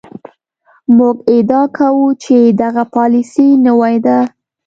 موږ 0.97 1.15
ادعا 1.35 1.63
کوو 1.77 2.07
چې 2.23 2.37
دغه 2.61 2.83
پالیسي 2.95 3.47
نوې 3.65 3.95
ده. 4.05 4.19